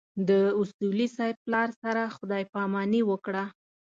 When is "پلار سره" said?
1.45-2.13